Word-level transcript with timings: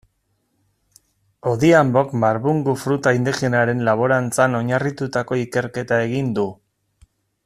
Odhiambok 1.51 2.15
marbungu 2.23 2.75
fruta 2.85 3.13
indigenaren 3.19 3.85
laborantzan 3.89 4.61
oinarritututako 4.61 5.41
ikerketa 5.45 6.01
egin 6.09 6.33
du. 6.41 6.49